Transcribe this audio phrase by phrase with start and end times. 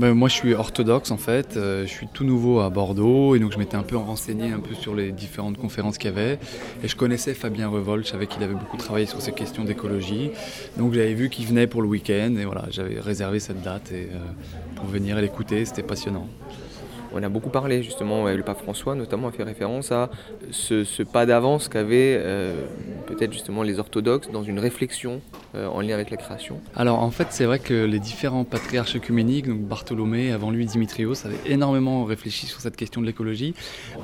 [0.00, 1.58] Ben, moi, je suis orthodoxe en fait.
[1.58, 4.58] Euh, je suis tout nouveau à Bordeaux et donc je m'étais un peu renseigné un
[4.58, 6.38] peu sur les différentes conférences qu'il y avait.
[6.82, 10.30] Et je connaissais Fabien Revol, je savais qu'il avait beaucoup travaillé sur ces questions d'écologie.
[10.78, 14.08] Donc j'avais vu qu'il venait pour le week-end et voilà, j'avais réservé cette date et,
[14.10, 14.20] euh,
[14.74, 15.66] pour venir l'écouter.
[15.66, 16.26] C'était passionnant.
[17.12, 20.10] On a beaucoup parlé justement, le pape François notamment a fait référence à
[20.50, 22.54] ce, pas d'avance qu'avaient euh,
[23.06, 25.20] peut-être justement les orthodoxes dans une réflexion
[25.54, 26.60] euh, en lien avec la création.
[26.76, 31.26] Alors en fait c'est vrai que les différents patriarches œcuméniques, donc Bartholomé, avant lui Dimitrios,
[31.26, 33.54] avaient énormément réfléchi sur cette question de l'écologie.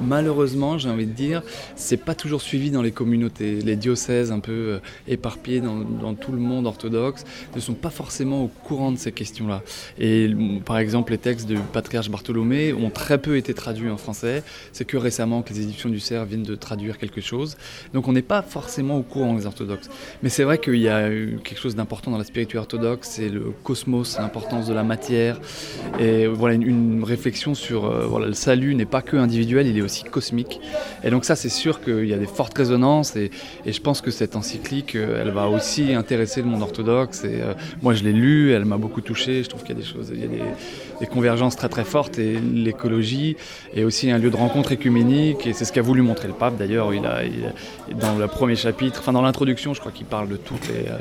[0.00, 1.42] Malheureusement j'ai envie de dire,
[1.76, 3.60] c'est pas toujours suivi dans les communautés.
[3.60, 7.90] Les diocèses un peu euh, éparpillés dans, dans tout le monde orthodoxe ne sont pas
[7.90, 9.62] forcément au courant de ces questions-là.
[9.98, 10.34] Et
[10.64, 14.42] par exemple les textes du patriarche Bartholomé ont très peu été traduits en français.
[14.72, 17.56] C'est que récemment que les éditions du Cerf viennent de traduire quelque chose.
[17.92, 19.88] Donc on n'est pas forcément au courant les orthodoxes.
[20.22, 21.08] Mais c'est vrai qu'il y a
[21.44, 25.38] quelque chose d'important dans la spiritualité orthodoxe, c'est le cosmos, l'importance de la matière.
[26.00, 29.82] Et voilà une, réflexion sur euh, voilà, le salut n'est pas que individuel, il est
[29.82, 30.60] aussi cosmique.
[31.04, 33.30] Et donc ça c'est sûr qu'il y a des fortes résonances et,
[33.66, 37.24] je pense que cette encyclique, euh, elle va aussi intéresser le monde orthodoxe.
[37.24, 39.42] Et euh, moi je l'ai lu, elle m'a beaucoup touché.
[39.42, 40.42] Je trouve qu'il y a des choses, il y a des,
[41.00, 42.38] des convergences très très fortes et
[43.74, 46.56] est aussi un lieu de rencontre écuménique et c'est ce qu'a voulu montrer le pape
[46.56, 46.94] d'ailleurs.
[46.94, 47.22] Il a,
[47.94, 50.98] dans le premier chapitre, enfin dans l'introduction, je crois qu'il parle de, toutes les, euh,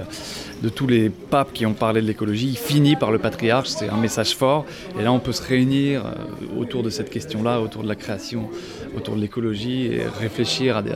[0.61, 2.49] de tous les papes qui ont parlé de l'écologie.
[2.49, 4.65] Il finit par le patriarche, c'est un message fort.
[4.99, 8.49] Et là, on peut se réunir euh, autour de cette question-là, autour de la création,
[8.95, 10.91] autour de l'écologie et réfléchir à des,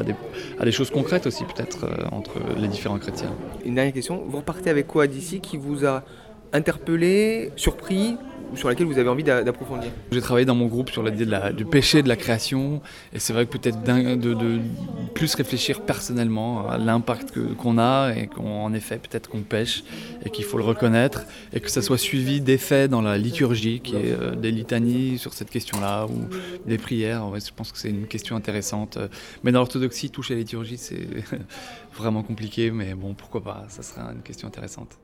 [0.59, 3.33] à des, choses concrètes aussi peut-être euh, entre les différents chrétiens.
[3.65, 6.03] Une dernière question, vous repartez avec quoi d'ici qui vous a
[6.53, 8.17] interpellé, surpris?
[8.55, 12.01] Sur laquelle vous avez envie d'approfondir J'ai travaillé dans mon groupe sur l'idée du péché
[12.01, 12.81] de la création
[13.13, 14.59] et c'est vrai que peut-être de,
[15.13, 19.83] plus réfléchir personnellement à l'impact qu'on a et qu'en effet peut-être qu'on pêche
[20.25, 23.95] et qu'il faut le reconnaître et que ça soit suivi d'effets dans la liturgie qui
[23.95, 26.27] est euh, des litanies sur cette question-là ou
[26.67, 27.23] des prières.
[27.35, 28.97] je pense que c'est une question intéressante.
[29.43, 31.07] Mais dans l'orthodoxie, toucher à la liturgie c'est
[31.97, 34.99] vraiment compliqué mais bon pourquoi pas, ça serait une question intéressante.